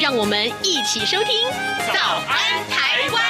[0.00, 1.46] 让我们一起收听
[1.92, 3.22] 《早安台湾》。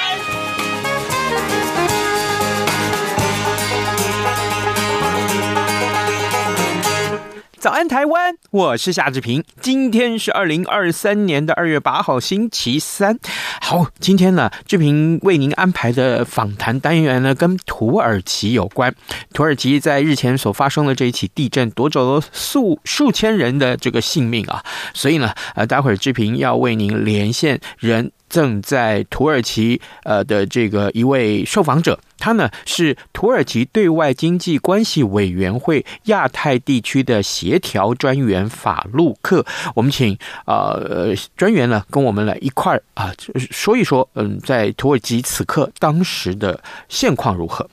[7.63, 8.35] 早安，台湾！
[8.51, 9.41] 我是夏志平。
[9.61, 13.17] 今天是二零二三年的二月八号，星期三。
[13.61, 18.93] 好，今天呢，志平为您安排的访谈单元呢，跟土耳其有关。
[19.33, 24.61] 土耳其在日前所发生的这一起地震，夺走了数数千人的这个性命啊，
[24.93, 28.11] 所以呢，呃，待会儿志平要为您连线人。
[28.29, 39.45] 正在土耳其呃的这个一位受访者，他呢是土耳其对外经济关系委员会亚太地区的协调专员法路克。
[39.75, 43.11] 我们请呃专员呢跟我们来一块啊
[43.51, 47.69] 说一说，嗯，在土耳其此刻当时的现况如何？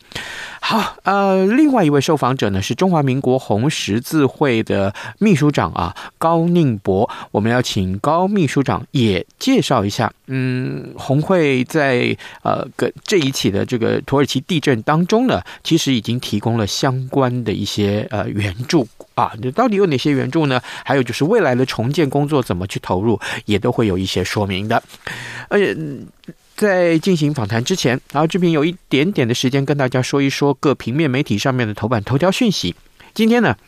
[0.63, 20.61] 好，呃，另外一位受访者呢是中华民国红十字会的秘书长啊高宁博，我们要请高秘书长也介绍一下，嗯，红会在呃个这一起的这个土耳其地震当中呢，其实已经提供了相关的一些呃援助啊，这到底有哪些援助呢？
[20.85, 24.81] 还有就是未来的重建工作怎么去投入，也都会有一些说明的，
[25.49, 25.77] 而且。
[26.61, 32.75] 在进行访谈之前，然后这边有一点点的时间跟大家说一说各平面媒体上面的头版头条讯息。
[33.15, 33.57] 今天呢，《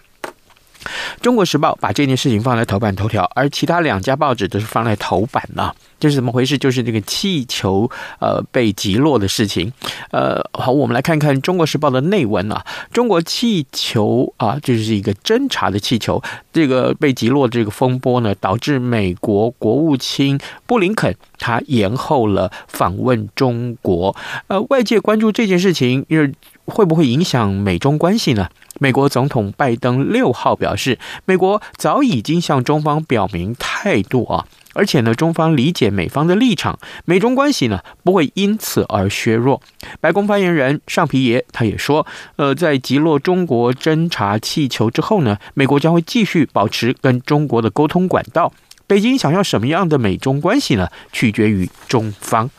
[1.20, 5.74] 中国时报》把这件事情放在头版头条，而其他两家报纸都是放在头版了。
[6.00, 6.58] 这是怎么回事？
[6.58, 9.72] 就是这个气球呃被击落的事情。
[10.10, 12.64] 呃，好，我们来看看《中国时报》的内文啊。
[12.92, 16.20] 中国气球啊，这是一个侦察的气球，
[16.52, 24.16] 这个被击落这个风波呢，导致美国国务卿布林肯他延后了访问中国。
[24.48, 26.32] 呃，外界关注这件事情，因为
[26.64, 28.48] 会不会影响美中关系呢？
[28.78, 34.46] 美国总统拜登六号表示，美国早已经向中方表明态度啊。
[34.74, 39.60] 而且呢，中方理解美方的立场，美中关系呢不会因此而削弱。
[40.00, 42.06] 白宫发言人尚皮耶他也说，
[42.36, 48.50] 呃，在击落中国侦察气球之后呢，美国将会继续保持跟中国的沟通管道。
[48.86, 50.88] 北京想要什么样的美中关系呢？
[51.12, 52.50] 取决于中方。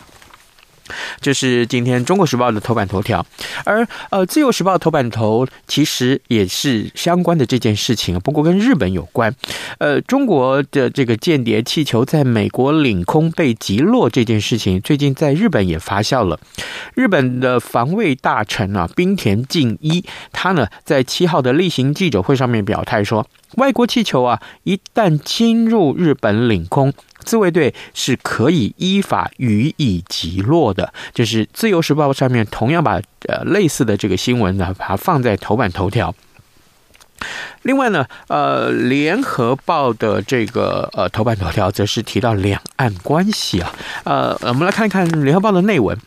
[1.21, 3.25] 这是今天《中国时报》的头版头条，
[3.65, 9.33] 而呃，《自由时报》头版头其实也是相关的这件事情，不过跟日本有关。
[9.77, 16.39] 呃，中国的这个间谍气球在美国领空被击落这件事情，最近在日本也发酵了。
[16.95, 26.93] 日本的防卫大臣啊，滨田靖一，他呢在七号的例行记者会上面表态说，外国气球啊，一旦侵入日本领空，
[27.23, 30.93] 自卫队是可以依法予以击落的。
[31.13, 36.13] 就是《自由时报》上面同样把呃类似的这个新闻呢，把它放在头版头条。
[37.63, 43.73] 另外呢，呃，联合报的这个呃头版头条则是提到两岸关系啊，
[44.03, 45.97] 呃，我们来看一看联合报的内文。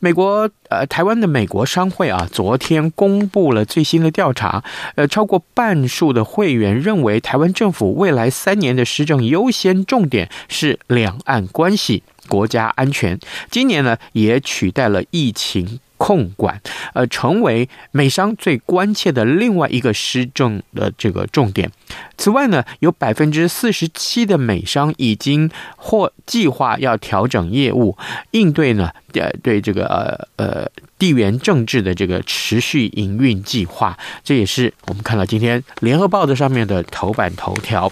[0.00, 4.62] 美国呃，台湾的美国商会啊，昨天公布了最新的调查，
[4.96, 13.18] 呃，超过半数的会员认为，台湾政府未来三年的施政优先重点是两岸关系、国家安全。
[13.50, 15.80] 今年呢，也取代了疫情。
[16.04, 16.60] 控管，
[16.92, 21.70] 呃，成为美商最关切的另外一个施政的这个重点。
[22.16, 27.96] 此外呢，有百分之四十七的美商已经或计划要调整业务，
[28.30, 30.68] 应对呢，呃，对这个呃呃
[30.98, 33.98] 地缘政治的这个持续营运计划。
[34.22, 37.90] 这也是我们看到今天联合报的上面的头版头条。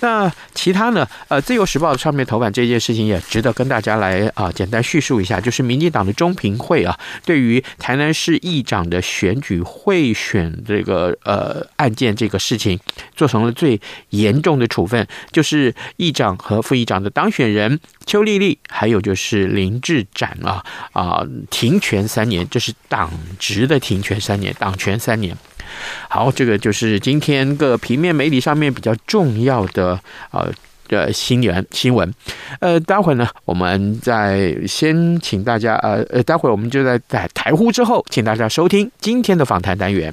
[0.00, 1.06] 那其他呢？
[1.26, 12.78] 呃，自由时报上面头版这件事情也值得跟大家来啊、简单叙述一下，就是民进党的中评会啊，对于台南市议长的选举贿选这个呃案件这个事情，
[13.16, 13.80] 做成了最
[14.10, 25.36] 严重的处分，就是议长和副议长的当选人邱丽丽，还有就是林志展啊啊、停权三年，这是党职的停权三年，党权三年。
[26.08, 30.00] 好，这个就是今天各平面媒体上面比较重要的
[30.30, 30.50] 呃
[30.88, 32.12] 的新闻新闻。
[32.60, 40.12] 呃，待会呢，我们再先请大家呃呃，待会我们就在在台呼之后，请大家收听今天的访谈单元。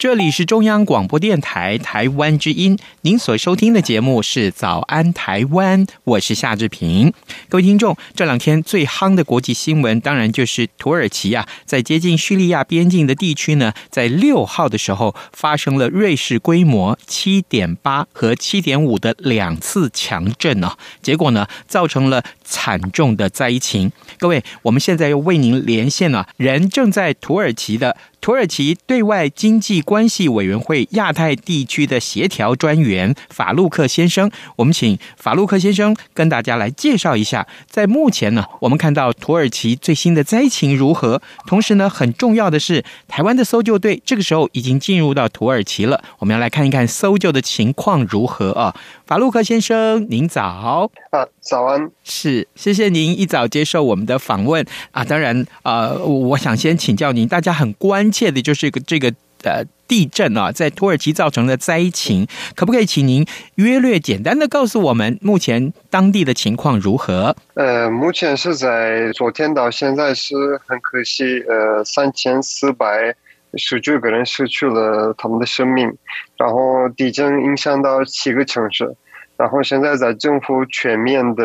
[0.00, 7.12] 这里是中央广播电台台湾之音，您所收听的节目是《早安台湾》，我是夏志平。
[7.50, 23.90] 各位听众，这两天最夯的国际新闻，当然就是土耳其啊，在接近叙利亚边境的地区呢，在六号的时候发生了瑞士规模七点八和七点五的两次强震啊，结果呢，造成了惨重的灾情。
[24.18, 27.96] 各位，我们现在又为您连线了，人正在土耳其的。
[28.20, 41.22] 土耳其对外经济关系委员会亚太地区的协调专员法路克先生，我们请法路克先生跟大家来介绍一下，在目前呢，我们看到土耳其最新的灾情如何？
[41.46, 48.76] 同时呢，很重要的是，台湾的搜救队这个时候已经进入到土耳其了，我们要来看一看搜救的情况如何啊？
[49.10, 55.02] 法路克先生，您早啊，早安，是，谢谢您一早接受我们的访问啊。
[55.02, 59.12] 当然，呃，我想先请教您，大家很关切的就是个这个
[59.42, 62.24] 呃地震啊，在土耳其造成的灾情，
[62.54, 63.26] 可不可以请您
[63.56, 67.34] 约略简单的告诉我们目前当地的情况如何？
[67.54, 73.16] 呃，目前是在昨天到现在是很可惜，呃，三千四百。
[73.56, 75.92] 十九个人失去了他们的生命，
[76.36, 78.94] 然后地震影响到七个城市，
[79.36, 81.44] 然后现在在政府全面的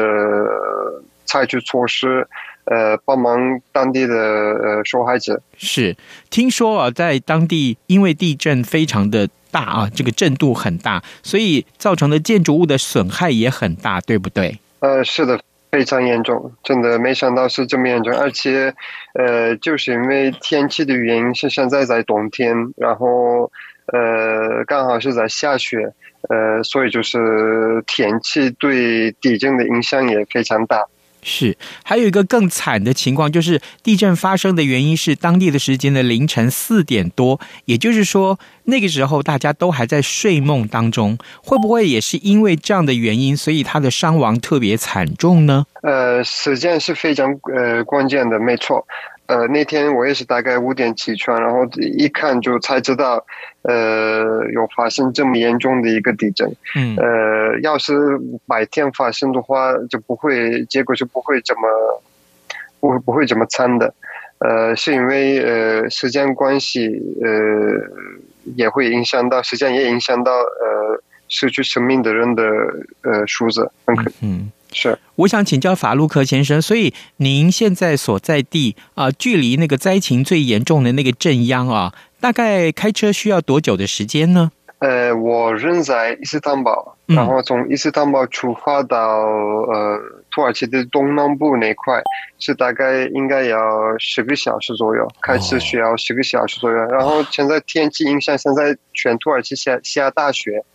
[1.25, 2.27] 采取措施，
[2.65, 5.41] 呃，帮忙当地的呃受害者。
[5.57, 5.95] 是，
[6.29, 14.59] 听说啊，在当地因为地震非常的大啊，这个震度很大，所以造成的建筑物的损害也很大，对不对？
[14.79, 15.39] 呃，是的。
[15.75, 18.73] 非常严重，真的没想到是这么严重，而且，
[19.13, 23.51] 呃，就是因为天气的原因，是现在在冬天，然后，
[23.91, 25.91] 呃，刚好是在下雪，
[26.29, 30.85] 呃，所以就是天气对地震的影响也非常大。
[31.27, 45.65] 是，还有一个更惨的情况，就是地震发生的原因是当地的时间的凌晨四点多，也就是说那个时候大家都还在睡梦当中，会不会也是因为这样的原因，所以他的伤亡特别惨重呢？
[45.81, 48.85] 呃，时间是非常呃关键的，没错。
[49.27, 51.65] 呃，那天我也是大概五点起床，然后
[51.97, 53.25] 一看就才知道，
[53.63, 54.23] 呃，
[54.53, 56.47] 有发生这么严重的一个地震。
[56.75, 56.95] 嗯。
[56.97, 57.93] 呃，要是
[58.47, 61.61] 白天发生的话，就不会，结果就不会这么，
[62.79, 63.93] 不会不会这么惨的。
[64.39, 66.87] 呃，是因为呃时间关系，
[67.23, 67.31] 呃，
[68.55, 72.43] 也会影响到时间，也影响到呃失去生命的人的
[73.01, 74.51] 呃数字，很可嗯。
[74.75, 84.51] 嗯是，我想请教法路克先生，所以您现在所在地啊，距离那个灾情最严重的那个镇央啊，大概开车需要多久的时间呢？
[84.79, 89.97] 呃，我人在伊斯坦堡，然后从伊斯坦堡出发到呃
[90.29, 92.03] 土耳其的东南部那块，
[92.37, 93.57] 是大概应该要
[93.97, 96.75] 十个小时左右，开车需要十个小时左右。
[96.75, 100.65] 然后现在天气影响，现在全土耳其下下大雪。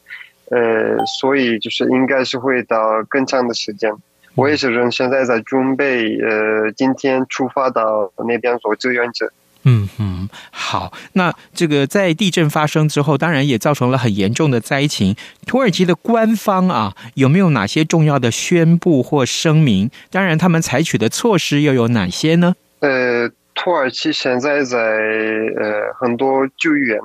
[0.51, 3.93] 呃，所以就是应该是会到更长的时间。
[4.37, 9.33] 我也是人，现在在准备，呃，今天出发到那边做志愿者。
[9.65, 10.93] 嗯嗯，好。
[11.13, 15.15] 那这个在地震发生之后，当然也造成了很严重的灾情。
[15.47, 19.91] 土耳其的官方啊，有没有哪些重要的宣布或声明？
[20.11, 22.55] 当然，他们采取的措施又有哪些呢？
[22.79, 26.99] 呃，土耳其现在在呃很多救援。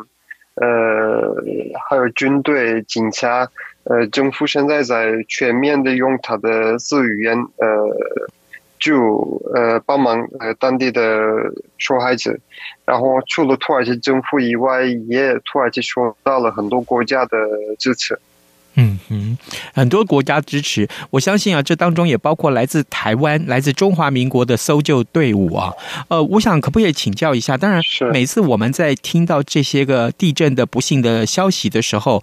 [0.56, 1.36] 呃，
[1.90, 3.50] 还有军队、警察，
[3.84, 7.68] 呃，政府现在在全面的用他的自语言，呃，
[8.80, 11.02] 就呃帮忙呃当地的
[11.78, 12.38] 受害者。
[12.86, 17.38] 然后除了土耳其政府以外，也土耳其受到了很多国家的
[17.78, 18.18] 支持。
[18.76, 19.38] 嗯哼，
[19.74, 25.72] 很多国家支持，我相信啊，这当中也包括来自台湾、来自中华民国的搜救队伍啊。
[26.10, 27.56] 呃，我想可不可以请教一下？
[27.58, 32.22] 当然，每次我们在听到这些个地震的不幸的消息的时候，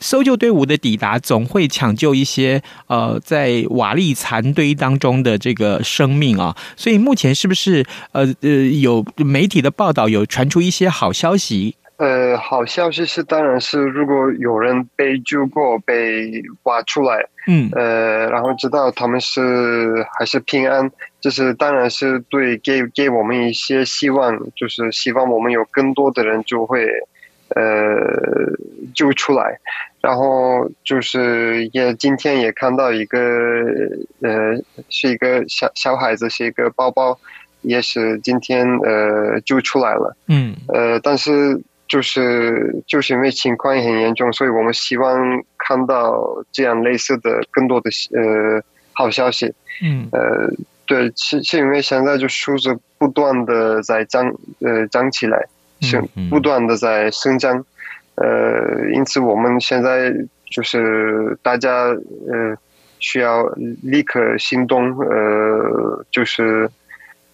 [0.00, 6.56] 搜救队伍的抵达总会抢救一些呃在瓦砾残堆当中的这个生命啊。
[6.76, 8.48] 所以目前是不是呃呃
[8.80, 11.76] 有媒体的报道有传出一些好消息？
[12.00, 20.90] 呃，好消息是，当然是如果有人被救过、被挖出来，嗯，呃，然后知道他们是还是平安，
[21.20, 26.88] 就是当然是对给给我们一些希望，就是希望我们有更多的人就会
[27.54, 27.94] 呃
[28.94, 29.60] 救出来，
[30.00, 33.18] 然后就是也今天也看到一个
[34.22, 34.56] 呃
[34.88, 37.18] 是一个小小孩子，是一个包包。
[37.62, 40.16] 也是今天呃救出来了。
[40.28, 49.52] 嗯呃，但是就是就是因为情况很严重，所以我们希望看到这样类似的更多的呃好消息。
[49.82, 50.48] 嗯呃，
[50.86, 55.44] 对，是是因为现在就数字不断的在涨，呃，涨起来，
[55.80, 57.64] 是不断的在生长。
[58.14, 60.14] 呃，因此我们现在
[60.48, 62.56] 就是大家呃
[63.00, 63.42] 需要
[63.82, 66.70] 立刻行动，呃，就是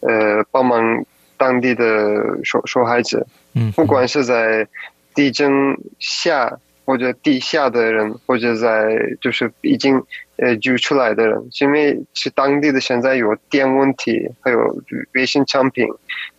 [0.00, 1.04] 呃帮忙
[1.36, 3.26] 当地的受受害者，
[3.74, 4.66] 不管是在
[5.14, 5.50] 地震
[5.98, 10.02] 下或者地下的人，或者在就是已经
[10.36, 14.82] 呃救出来的人，因为是当地的现在有电问题，还有
[15.14, 15.86] 卫生产品。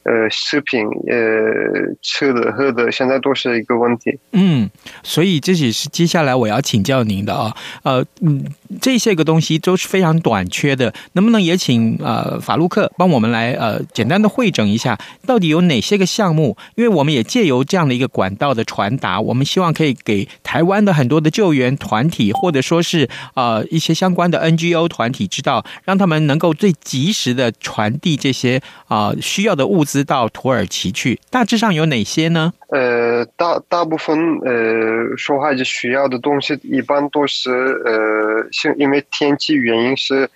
[0.07, 4.17] 呃，食品，呃，吃的喝的，现在都是一个问题。
[4.31, 4.69] 嗯，
[5.03, 8.45] 所以这也是接下来我要请教您的啊，呃，嗯，
[8.79, 16.55] 这些个东西都是非常短缺的，能不能也请呃法陆克帮我们来呃简单的汇整一下，到底有哪些个项目？
[16.75, 29.96] 因为我们也借由这样的一个管道的传达，我们希望可以给台湾的很多的救援团体，或者说是呃一些相关的 NGO 团体知道，让他们能够最及时的传递这些啊、需要的物资。
[30.03, 32.53] 到土耳其去，大致上有哪些呢？
[32.69, 40.29] 呃，大大部分呃受害者需要的东西，一般都是呃，是因为天气原因是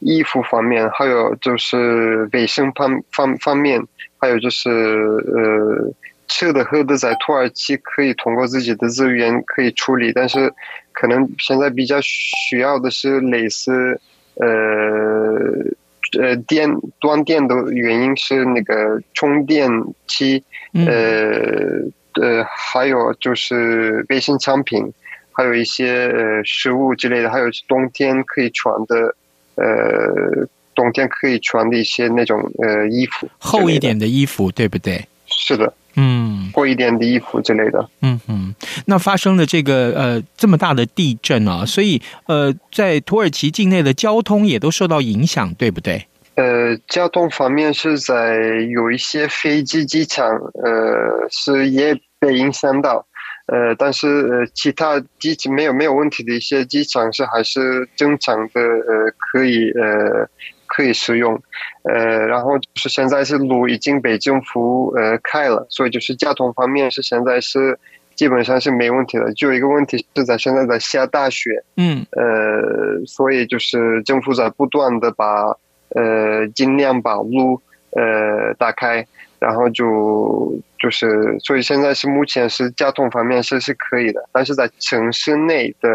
[0.00, 3.82] 衣服方面，还有就是卫生方方方面，
[4.18, 5.94] 还有就是呃
[6.28, 10.52] 吃的喝的，在土耳其可以通过自己的资源可以处理，但是
[10.92, 14.00] 可能现在比较需要的是类似
[14.34, 15.74] 呃。
[16.18, 19.70] 呃，电断电的原因是那个充电
[20.06, 21.82] 器，呃
[22.20, 24.92] 呃，还有就是卫生产品，
[25.32, 29.14] 还有一些呃食物之类的，还有冬天可以穿的，
[29.54, 35.06] 呃，冬天可以穿的一些那种呃衣服，厚一点的衣服，对不对？
[35.26, 38.54] 是的，嗯，厚一点的衣服之类的，嗯嗯。
[38.86, 46.06] 那发生了这个呃这么大的地震啊，所以呃，在土耳其境内的交通也都受到影响，对不对？
[46.36, 48.36] 呃，交通方面是在
[48.70, 50.26] 有一些飞机机场，
[50.64, 53.04] 呃，是也被影响到，
[53.46, 60.28] 呃，但是呃，其他机没有没有问题的一些机场是还是正常的，呃，可以呃
[60.70, 61.34] 可以使用，
[61.82, 67.78] 呃，然后就是现在是路已经被政府呃开了，所以就是交通方面是现在是
[68.14, 75.56] 基本上是没问题的，就有一个问题是在现在在下大雪，嗯，呃，所以就是政府在不断的把。
[75.92, 77.60] 呃，尽量把路
[77.96, 79.04] 呃打开，
[79.40, 85.90] 然后就就是，所以现在是目前是交通方面是是可以的，但是在城市内的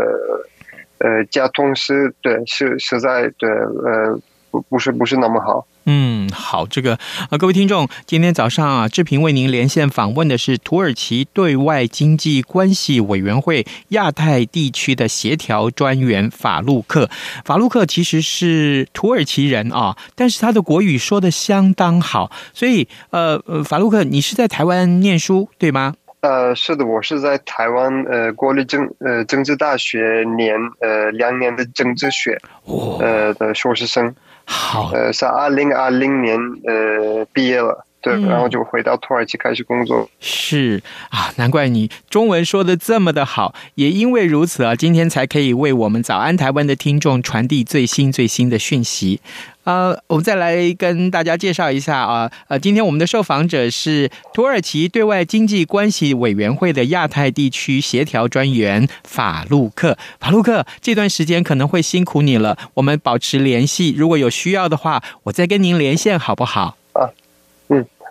[0.98, 4.20] 呃交通是对是实在对呃
[4.55, 5.67] 不不是不是那么好。
[5.85, 6.97] 嗯，好，这个
[7.29, 17.09] 啊，各位听众，今天早上啊，志平为您连线访问的是土耳其对外经济关系委员会亚太地区的协调专员法路克。
[17.43, 25.95] 法路克其实是土耳其人啊，但是他的国语说的相当好，所以呃呃，法路克，你是在台湾念书对吗？
[26.21, 32.41] 呃，是的，我是在台湾呃国立政呃政治大学念呃两年的政治学，
[33.00, 34.15] 呃的硕士生。
[34.46, 40.07] 好，呃，是二零二零年呃毕业了，对，嗯，然后就回到土耳其开始工作。
[40.19, 49.19] 是啊，难怪你中文说的这么的好，也因为如此啊，今天才可以为我们早安台湾的听众传递最新最新的讯息。
[49.63, 59.97] 呃，我们再来跟大家介绍一下啊，呃，今天我们的受访者是土耳其对外经济关系委员会的亚太地区协调专员法路克。
[60.19, 66.77] 法路克，这段时间可能会辛苦你了，我们保持联系，如果有需要的话，我再跟您连线，好不好？
[66.93, 67.09] 啊，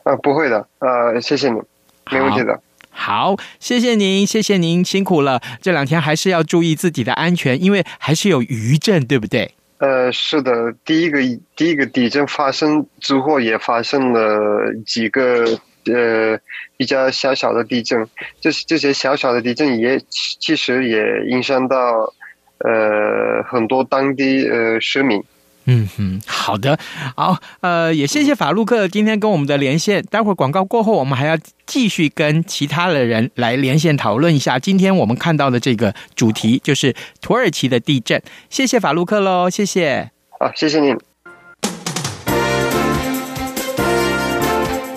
[0.05, 1.61] 嗯，啊，不会的，呃，谢谢你，
[2.11, 2.61] 没问题的。
[2.91, 9.53] 好，好，谢谢您，谢谢您，辛苦了，这两天还是要注意自己的安全，因为还是有余震，对不对？
[9.79, 11.19] 呃，是的，第一个
[11.57, 15.45] 第一个地震发生之后，也发生了几个
[15.87, 16.39] 呃
[16.77, 18.07] 比较小小的地震，
[18.41, 20.01] 这这些小小的地震也
[20.41, 21.77] 其实也影响到
[22.59, 25.23] 呃很多当地呃市民。
[25.67, 26.79] 嗯嗯，好的，
[27.17, 30.05] 好，呃，也谢谢法路克今天跟我们的连线。
[30.11, 38.23] 待会儿广告过后，我们还要继续跟其他的人来连线讨论一下今天我们看到的这个主题，就是土耳其的地震。
[38.51, 40.11] 谢谢法路克喽，谢谢。
[40.39, 40.95] 好，谢谢您。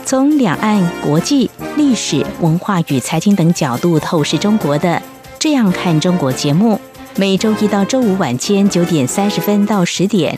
[0.05, 4.89] 从两岸、国际、历史、文化与财经等角度透视中国的
[5.39, 6.79] 《这样看中国》节目。
[7.19, 10.37] 每周一到周五晚间九点三十分到十点，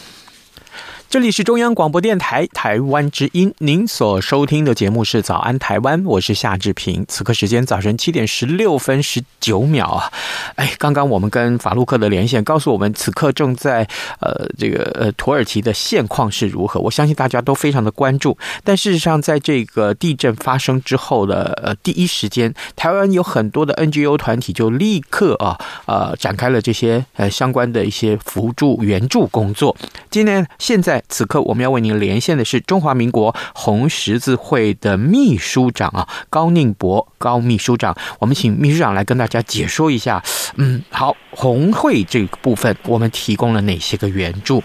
[1.11, 7.03] 这里是中央广播电台台湾之音，您所收听的节目是《早安台湾》，我是夏志平。
[7.09, 10.09] 此刻时间早晨七点十六分十九秒啊！
[10.55, 13.85] 哎，刚刚我们跟法鲁克的连线告诉我们，此刻正在
[14.21, 16.79] 呃这个呃土耳其的现况是如何。
[16.79, 18.37] 我相信大家都非常的关注。
[18.63, 29.75] 但事实上，在这个地震发生之后的呃第一时间，台湾有很多的 NGO 团体就立刻啊呃展开了这些呃相关的一些辅助援助工作。
[30.09, 31.00] 今天现在。
[31.09, 40.23] 此刻我们要为您连线的是中华民国红十字会的秘书长啊，高宁博高秘书长，我们请秘书长来跟大家解说一下。
[40.57, 44.63] 嗯，好，红会这个部分我们提供了哪些个援助？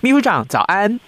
[0.00, 0.98] 秘书长早安。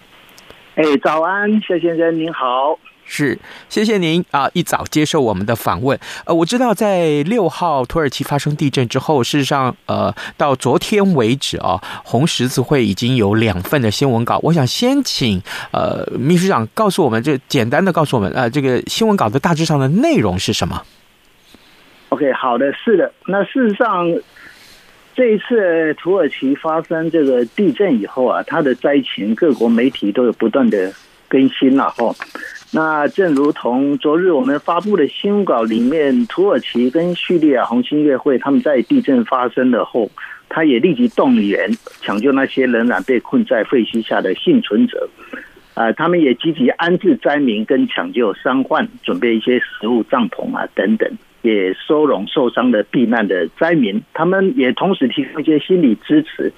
[0.76, 2.78] 哎，早安，谢先生您好。
[3.12, 3.36] 是，
[3.68, 4.48] 谢谢您啊！
[4.52, 5.98] 一早接受我们的访问。
[6.24, 14.38] 呃，我知道在六号土耳其发生地震之后，事实上，呃，到昨天为止啊，红十字会已经有两份的新闻稿。
[14.44, 20.80] 我想先请呃秘书长告诉我们，这简单的告诉我们，呃，这个新闻稿的大致上的内容是什么
[22.10, 23.12] ？OK，好的，是的。
[23.26, 24.06] 那事实上，
[25.16, 30.92] 这一次土耳其发生这个地震以后啊，它的灾情各国媒体都有不断的
[31.28, 32.14] 更新了哈。
[32.72, 40.08] 那正如同昨日我们发布的新稿里面，土耳其跟叙利亚红新月会他们在地震发生了后，
[40.48, 41.68] 他也立即动员
[42.00, 45.08] 抢救那些仍然被困在废墟下的幸存者，
[45.74, 51.10] 啊，他们也积极安置灾民跟抢救伤患，准备一些食物、帐篷啊等等，
[51.42, 56.52] 也收容受伤的避难的灾民，他们也同时提供一些心理支持。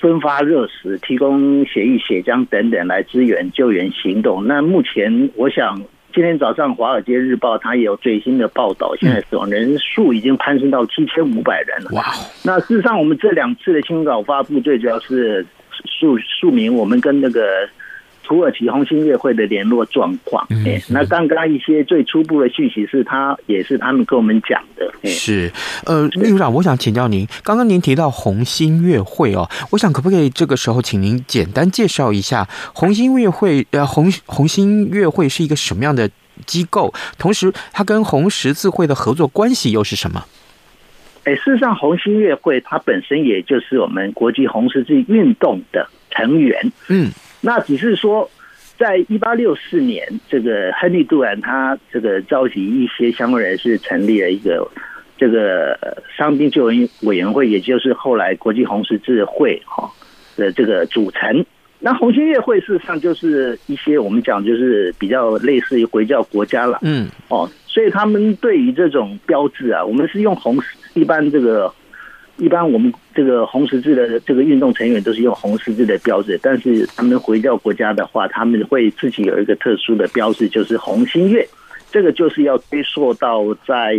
[0.00, 4.46] 分发热食、提供血液、血浆等等来支援救援行动。
[4.46, 5.80] 那目前，我想
[6.14, 11.90] 今天早上《华尔街日报》它也有最新的报道，现在死亡人数已经攀升到七千五百人了。
[11.92, 12.04] 哇！
[12.44, 15.44] 那事实上，我们这两次的新闻稿发布，最主要是
[15.84, 17.68] 数数名我们跟那个。
[18.26, 25.50] 土耳其红星月会的联络状况，哎，那刚刚一些最初步的讯息是他也是他们跟我们讲的，是，
[25.84, 33.64] 呃，秘书长，我想请教您，刚刚您提到红新月会哦，我想可不可以这个时候请您简单介绍一下红新月会？
[33.70, 36.10] 呃，红红新月会是一个什么样的
[36.46, 36.92] 机构？
[37.16, 40.24] 同时，它跟红十字会的合作关系又是什么？
[41.22, 47.12] 哎，事实上，红新月会它本身也就是我们国际红十字运动的成员，嗯。
[47.46, 48.28] 那只是说，
[48.76, 54.68] 在一八六四年，这个亨利·杜兰他这个召集一些相关人士，成立了一个
[55.16, 59.88] 这个伤兵救援委员会，也就是后来国际红十字会哈
[60.34, 61.46] 的这个组成。
[61.78, 70.58] 那红新月会事实上就是一些我们讲就是比较类似于回教国家了，嗯，哦，所以他们对于这种标志啊，我们是用红
[70.94, 71.72] 一般这个。
[72.38, 81.48] 一般我们这个红十字的这个运动成员都是用红十字的标志，但是他们回到国家的话，他们会自己有一个特殊的标志，就是红心月。
[81.90, 83.96] 这个就是要追溯到在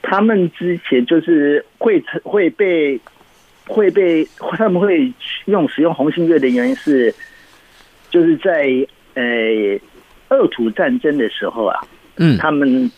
[0.00, 2.98] 他们之前，就是会会被
[3.66, 5.12] 会被他们会
[5.44, 7.14] 用使用红心月的原因是，
[8.08, 8.70] 就是在
[9.14, 9.22] 呃
[10.28, 12.90] 二土战争的时候啊，嗯，他们。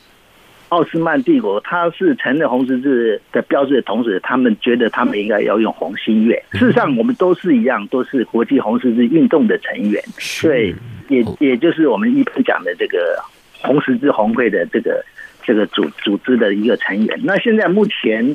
[0.68, 6.42] 奥斯曼帝国，它是承认红十字的标志的同时，他们觉得他们应该要用红新月。
[6.52, 10.74] 事实上，我们都是一样，都是国际红十字运动的成员，所以
[11.08, 13.18] 也也就是我们一般讲的这个
[13.62, 15.04] 红十字红会的这个
[15.42, 17.20] 这个组组织的一个成员。
[17.22, 18.34] 那现在目前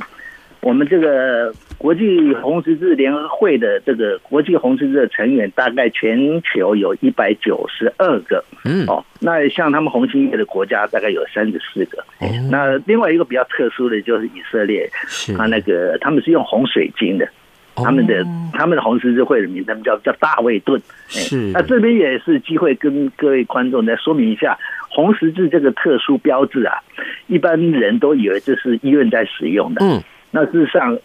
[0.62, 8.44] 我们这个国际红十字联合会的这个国际红十字的成员，大概全球有一百九十二个。
[8.66, 12.02] 嗯，哦，那像他们红新月的国家大概有三十四个。
[12.20, 17.28] 哦，那另外一个比较特殊的就是以色列，是他那个他们是用红水晶的。
[17.76, 20.80] 他们的他们的红十字会的名字，他们叫叫大卫盾。
[21.08, 24.56] 是，那这边也是机会跟各位观众再说明一下，
[24.90, 26.78] 红十字这个特殊标志啊，
[27.26, 29.84] 一般人都以为这是医院在使用的。
[29.84, 30.96] 嗯，那事实上，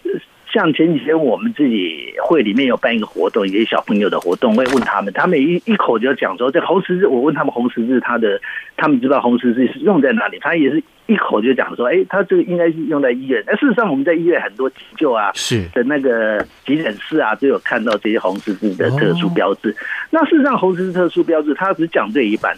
[0.53, 8.41] 像前几天我们自己会里面有办一个活动，一些小朋友的活动，我也问他们，他们一一口就讲说，这红十字，我问他们红十字，他的
[8.77, 10.83] 他们知道红十字是用在哪里，他也是。
[11.09, 13.43] 一口就讲说，哎，他这个应该是用在医院。
[13.47, 19.75] 那事实上，我们在医院很多急救啊，是的那个急诊室啊，都有看到这些红十字的特殊标志。
[20.11, 22.55] 那事实上，红十字特殊标志，它只讲对一半。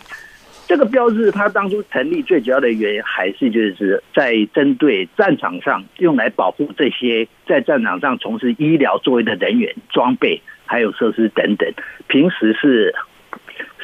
[0.70, 11.68] 这个标志它当初成立最主要的原因，还是就是在针对战场上用来保护这些在战场上从事医疗作业的人员、装备还有设施等等，
[12.06, 12.94] 平时是。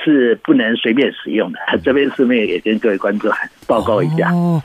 [0.04, 1.58] 是不能随便使用的。
[1.84, 3.30] 这边顺便也跟各位观众
[3.66, 4.30] 报告一下。
[4.32, 4.62] 哦，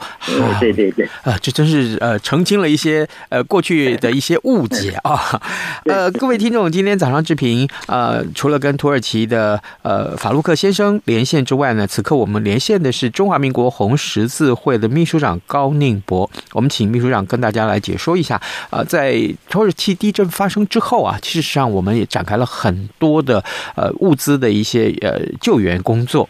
[0.60, 5.40] 对对对，啊，这真是呃澄清了一些呃过去的一些误解啊。
[5.86, 16.30] 呃，各位听众，今天早上志平呃，除了跟土耳其的呃法鲁克先生连线之外呢，此刻我们连线的是中华民国红十字会的秘书长高宁博。
[16.52, 18.40] 我们请秘书长跟大家来解说一下。
[18.70, 19.18] 呃，在
[19.48, 23.42] 土耳其地震发生之后啊，事实上我们也展开了很多的
[23.74, 25.21] 呃物资的一些呃。
[25.40, 26.28] 救援工作，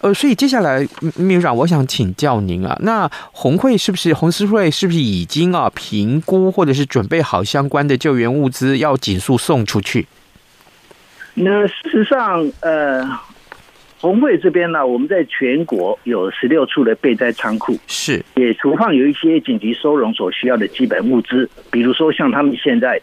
[0.00, 10.06] 呃，所以接下来秘书长，我想请教您啊，那红会是不是红十字会是不是已经啊评估或者是准备好相关的救援物资，要尽速送出去？
[11.34, 13.02] 那事实上，呃，
[14.00, 23.00] 红会这边呢，我们在全国有十六处的备灾仓库，是也存放有一些紧急收容所需要的基本物资，比如说像他们现在。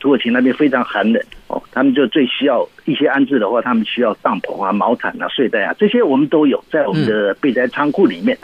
[0.00, 8.36] 土耳其那边非常寒冷哦，他们就最需要一些安置的话，他们需要帐篷啊、毛毯啊、睡袋啊，这些我们都有在我们的备灾仓库里面。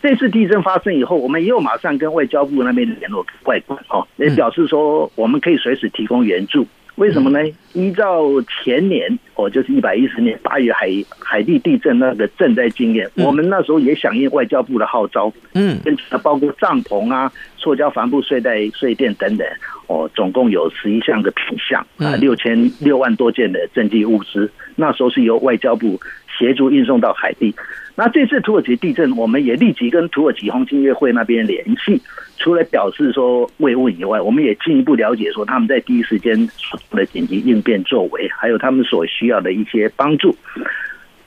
[0.00, 6.66] 这次地震发生以后，我们也有马上跟外交部那边联络外管哦，也表示说我们可以随时提供援助。
[6.98, 7.38] 为什么呢？
[7.74, 10.88] 依照前年哦，就是一百一十年八月海
[11.20, 19.46] 海地地震那个震灾经验，我们那时候也响应外交部的号召，嗯，跟包括帐篷啊、塑胶帆布、睡袋、睡垫等等。
[19.86, 25.98] 哦，总共有十一项的品项啊，六千六万多件的赈济物资，那时候是由外交部
[26.38, 27.54] 协助运送到海地。
[27.94, 32.02] 那这次土耳其地震，我们也立即跟土耳其红新月会那边联系，
[32.38, 36.48] 除了表示说慰问以外，我们也进一步了解说他们在第一时间
[36.90, 40.34] 的紧急应变作为，还有他们所需要的一些帮助。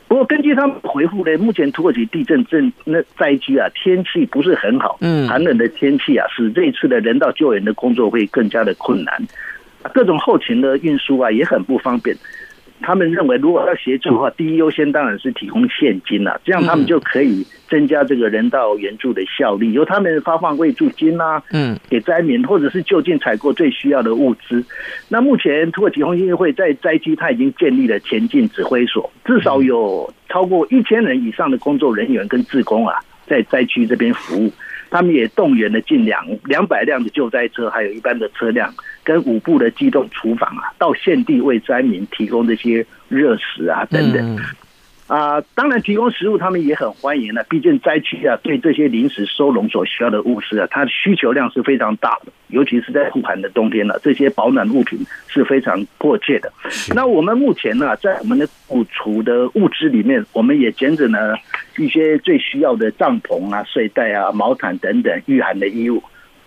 [0.07, 9.21] 不过根据他们回复呢，目前土耳其地震震那灾区啊，天气不是很好，嗯，寒冷的天气啊，使这一次的人道救援的工作会更加的困难，
[9.93, 12.15] 各种后勤的运输啊也很不方便。
[12.81, 24.63] 他们认为，如果要协助的话，第一优先当然是提供现金了，这样他们就可以增加这个人道援助的效力，由他们发放慰助金啊，嗯，给灾民，或者是就近采购最需要的物资。
[25.09, 32.95] 那目前土耳其红新月会在灾区，他已经建立了前进指挥所，至少有超过一千人以上的工作人员跟志工啊，
[33.27, 34.51] 在灾区这边服务。
[34.91, 38.71] 他们也动员了近两两百辆的救灾车，还有一般的车辆，
[39.03, 44.37] 跟五部的机动厨房啊，到现地为灾民提供这些热食啊等等。
[45.11, 56.49] 啊，当然提供食物他们也很欢迎的，毕竟灾区啊，对这些临时收容所需要的物资啊，它的需求量是非常大的，尤其是在酷寒的冬天了，这些保暖物品是非常迫切的。
[56.95, 61.35] 那我们目前呢，在我们的储储的物资里面，我们也捡着呢
[61.77, 66.01] 一些最需要的帐篷啊、睡袋啊、毛毯等等御寒的衣物，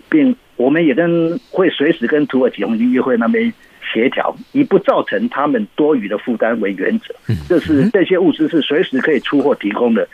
[0.09, 3.53] 并我们也跟会随时跟土耳其红新月会那边。
[3.94, 7.14] 协调，以不造成他们多余的负担为原则，
[7.48, 10.07] 这是这些物资是随时可以出货提供的。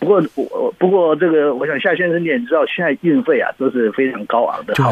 [0.00, 4.74] 不过我不过这个，我想夏先生你也知道，现在运费啊都是非常高昂的。
[4.74, 4.84] 对，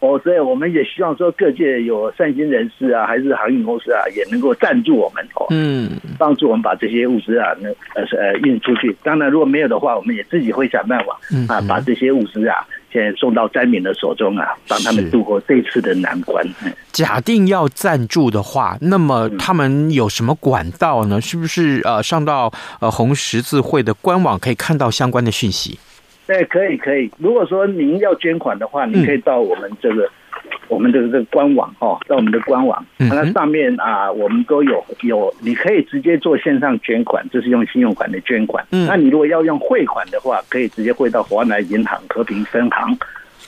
[0.00, 8.96] 哦，所以我们也希望说各界有善心人士啊，还是航运公司啊，也能够赞助我们哦，嗯，帮助我们把这些物资啊，那呃呃运出去。
[9.02, 11.20] 当然，如果没有的话，我们也自己会想办法
[11.52, 12.66] 啊，把这些物资啊。
[13.16, 16.46] 送到灾民的手中啊，帮他们度过这次的难关。
[16.92, 21.20] 假定要赞助的话，那么他们有什么管道呢？
[21.20, 25.78] 是不是呃上到呃红十字会的官网可以看到相关的讯息？
[26.26, 27.10] 对，可以可以。
[27.18, 30.04] 如果说您要捐款的话，你可以到我们这个。
[30.04, 30.10] 嗯
[30.68, 38.66] 我们的这个官网哦，在我们的官网，那上面啊，我们都有有，你可以直接做线上捐款，就是用信用卡的捐款。
[38.72, 42.98] 嗯，那你如果要用汇款的话，可以直接汇到华南银行和平分行。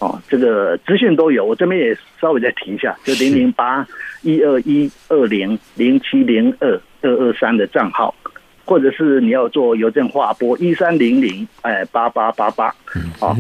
[0.01, 3.85] 哦，这个资讯都有，我这边也稍微再提一下， 就零零八
[4.23, 8.15] 一二一二零零七零二二二三的账号，
[8.65, 12.73] 或者是你要做邮政划拨一三零零哎八八八八，
[13.19, 13.37] 好。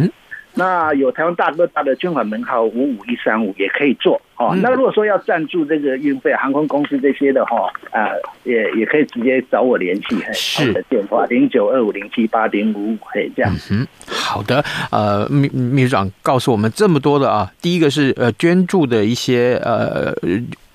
[0.58, 4.54] 那有台湾大哥大的捐款门号五五一三五也可以做哦。
[4.60, 8.10] 那如果说要赞助这个运费，航空公司这些的话，啊，
[8.42, 13.54] 也也可以直接找我联系，是的电话零九二五零七八零五五，可以这样。
[13.70, 14.64] 嗯，好的。
[14.90, 20.12] 呃，秘秘书长告诉我们这么多的啊，第一个是呃捐助的一些呃。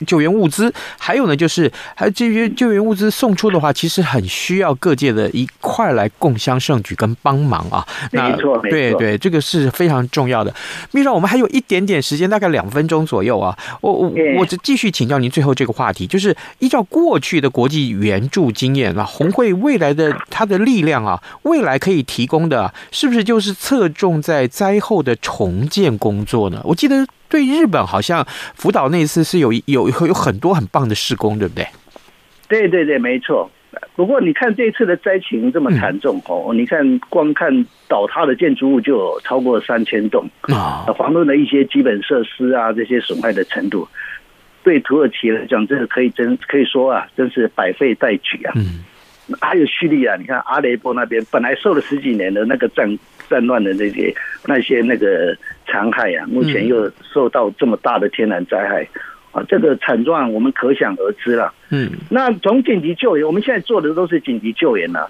[0.06, 7.86] 救援物资，还有呢，就是还有这些救援物资送出的话，其实很需要各界的一块来共襄盛举跟帮忙啊。
[8.12, 10.54] 没错，没错，对对，这个是非常重要的。
[10.92, 13.58] 秘书长，我们还有一点点时间，大概两分钟左右啊。
[13.82, 26.62] 我我我就继续请教您最后这个话题，就是依照过去的国际援助经验啊，红会未来的它的力量啊，未来可以提供的，是不是就是侧重在灾后的重建工作呢？
[26.64, 27.06] 我记得。
[27.34, 31.66] 对日本好像福岛那一次是有有有很多很棒的施工，对不对？
[32.48, 33.50] 对对对，没错。
[33.96, 37.52] 不过你看这次的灾情这么惨重哦，嗯、你看光看
[37.88, 43.88] 倒塌的建筑物就有超过三千栋啊，遑论的一些基本设施啊，这些损害的程度，
[44.64, 48.54] 对土耳其来讲，这个可以真可以说啊，真是百废待举啊。
[48.56, 48.84] 嗯，
[49.42, 52.96] 还有叙利亚，你看阿雷波那边本来受了十几年的那个战。
[53.30, 54.14] 战乱的那些
[54.46, 55.36] 那些那个
[55.74, 58.88] 残害啊，目前又受到这么大的天然灾害
[59.32, 61.52] 啊，这个惨状我们可想而知了。
[61.72, 65.10] 嗯，那从紧急救援，我们现在做的都是紧急救援了。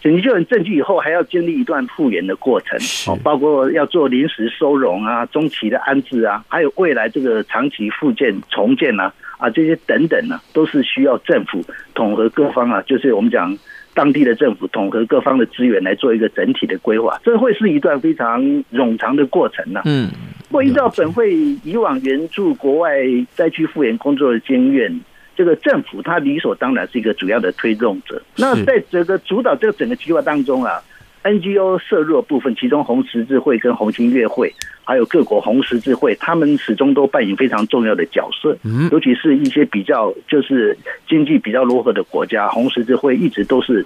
[0.00, 11.60] 紧急救援证据以后还要经历一段复原的过程哦，包括要做临时收容啊、中期的安置啊，还有未来这个长期复建重建啊啊这些等等呢，都是需要政府
[11.92, 13.58] 统合各方啊，就是我们讲。
[13.94, 19.80] 当地的政府统合各方的资源来做一个整体的规划，这会是一段非常冗长的过程呢。
[19.84, 20.10] 嗯，
[20.48, 22.98] 不过依照本会以往援助国外
[23.34, 25.00] 灾区复原工作的经验，
[25.36, 28.20] 这个政府它理所当然是一个主要的推动者。
[28.36, 30.82] 那在这个主导这个整个计划当中啊。
[31.24, 34.52] NGO 涉入的部分，其中红十字会跟红新月会，
[34.84, 38.54] 还有各国红十字会，他们始终都扮演非常重要的角色。
[38.62, 40.76] 嗯，尤其是一些比较就是
[41.08, 43.84] 经济比较落后的国家，红十字会一直都是，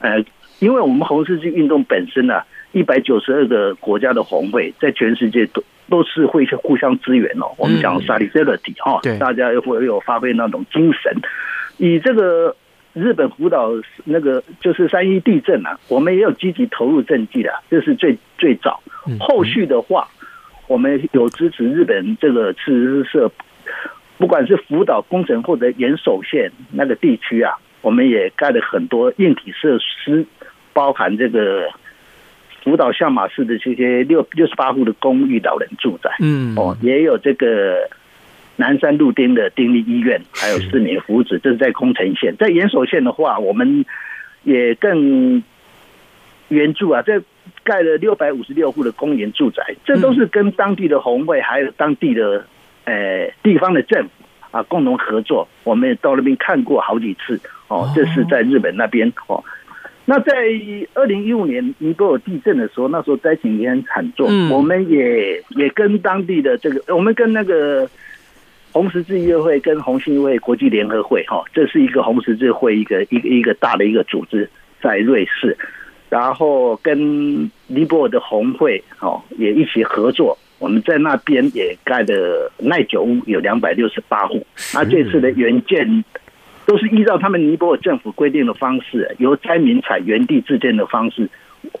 [0.00, 0.24] 呃，
[0.60, 7.52] 因为我们红十字运动本身呢、啊，一百九十二个国家的红会在全世界都都是会互相支援哦。
[7.58, 11.14] 我们讲 solidarity 哈，大家又会有发挥那种精神，
[11.76, 12.56] 以这个。
[12.98, 13.70] 日本福岛
[14.04, 18.82] 那个就是三一地震啊，我们也有积极投入賑济的，这是最最早。
[19.20, 20.08] 后续的话，
[20.66, 23.30] 我们有支持日本这个自治社，
[24.18, 30.26] 不管是福岛工程或者岩手县那个地区啊，我们也盖了很多硬体设施，
[30.72, 31.70] 包含这个
[32.64, 37.88] 福岛相马市的这些六六十八户的公寓老人住宅，嗯，哦，也有这个。
[38.60, 42.34] 南山路丁的丁立医院，还有市民福祉，这是在空城县。
[42.36, 43.84] 在岩手县的话，我们
[44.42, 45.44] 也更
[46.48, 47.22] 援助啊，这
[47.62, 52.46] 盖了六百五十六户的公园住宅，这都是跟当地的红会还有当地的
[52.84, 54.10] 呃地方的政府
[54.50, 55.46] 啊共同合作。
[55.62, 59.44] 我们也到那边看过好几次哦，这是在日本那边哦。
[60.04, 60.32] 那在
[60.94, 67.88] 二零一五年尼泊尔地震的时候，那时候灾情也很惨重，我们也也跟当地的这个，我们跟那个。
[68.78, 74.48] 红十字月会跟红新月会国际联合会，哈，这是一个红十字会一个一个一个大的一个组织，
[74.80, 75.58] 在瑞士，
[76.08, 80.38] 然后跟尼泊尔的红会，哦，也一起合作。
[80.60, 84.46] 我们在那边也盖的耐久屋有两百六十八户。
[84.72, 86.04] 那这次的援建
[86.64, 91.28] 都是依照他们尼泊尔政府规定的方式，由灾民采原地自建的方式。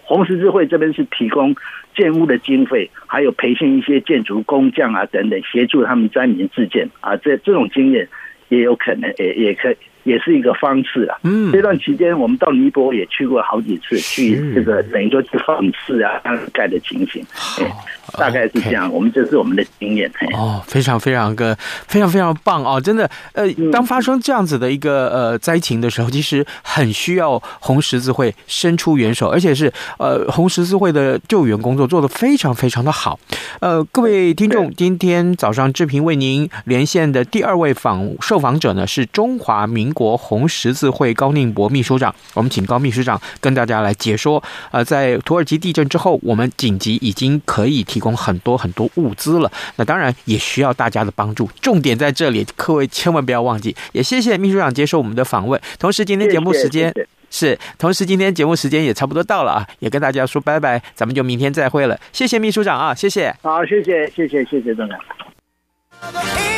[0.02, 1.54] 红十字会这边是提供
[1.94, 8.08] 建屋的经费，还有培训一些建筑工匠啊等等，协助他们灾民自建啊，这这种经验
[8.48, 9.76] 也有可能，也也可以。
[10.08, 11.18] 也是一个方式啊。
[11.22, 16.20] 嗯，这段期间我们到尼泊尔也去过好几次，去这个等于说去访视啊，
[16.52, 17.24] 盖的情形。
[17.32, 17.62] 好，
[18.18, 18.90] 大概是这样。
[18.92, 20.10] 我们这是我们的经验。
[20.32, 21.54] 哦，非常非常个
[21.86, 22.80] 非常非常棒哦！
[22.80, 33.18] 真的，呃，当发生这样子的一个呃灾情的时候，其实很需要红十字会伸出援手，而且是呃红十字会的救援工作做得非常非常的好。
[33.60, 44.40] 呃，各位听众，今天早上志平为您连线的第二位访受访者呢是中华民国红十字会高宁博秘书长，我们请高秘书长跟大家来解说。
[44.70, 49.50] 呃，在土耳其地震之后，我们紧急已经可以提供很多很多物资了。
[49.74, 53.74] 那当然也需要大家的帮助，重点在这里，各位千万不要忘记。
[53.90, 55.60] 也谢谢秘书长接受我们的访问。
[55.80, 56.92] 同时，今天节目时间。
[56.94, 61.98] 谢谢谢谢是，同时今天节目时间也差不多到了啊，也跟大家说拜拜，咱们就明天再会了。
[62.12, 63.34] 谢谢秘书长啊，谢谢。
[63.42, 64.98] 好，谢谢，谢谢，谢谢，谢谢，董事长。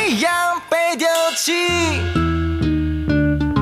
[0.07, 0.31] 一样
[0.69, 2.30] 被丢弃。